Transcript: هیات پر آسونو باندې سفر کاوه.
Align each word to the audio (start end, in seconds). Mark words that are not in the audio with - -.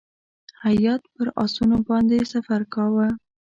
هیات 0.65 1.01
پر 1.13 1.27
آسونو 1.43 1.77
باندې 1.89 2.17
سفر 2.33 2.61
کاوه. 2.73 3.07